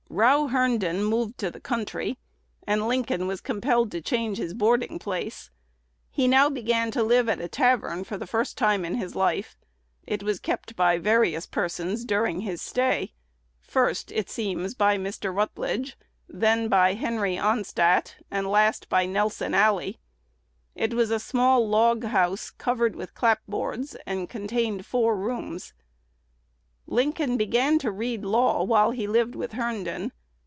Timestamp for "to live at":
6.91-7.39